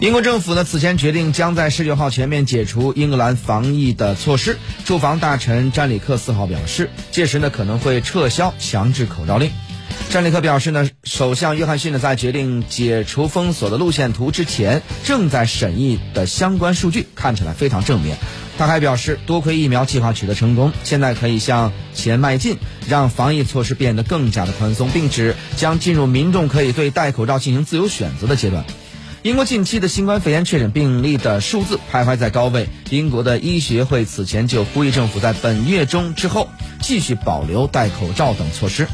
[0.00, 4.56] 英国政府呢此前决定将在十九号全面解除英格兰防疫的措施。
[4.86, 9.50] 住房大臣詹里克四号表示，届时呢可能会撤销强制口罩令。
[10.08, 18.16] 詹里克表示呢，首相约翰逊呢在决定解除封锁的路线图之前，正在审议的相关数据看起来非常正面。
[18.56, 22.56] 他还表示，多亏疫苗计划取得成功，现在可以向前迈进，
[22.88, 28.64] 让防疫措施变得更加的宽松，并指将进入民众可以对戴口罩进行自由选择的阶段。
[29.22, 32.66] 英国近期的新冠肺炎确诊病例的数字徘徊在高位。
[32.88, 36.48] 英国的医学会此前就呼吁政府在本月中之后
[36.80, 38.88] 继续保留戴口罩等措施。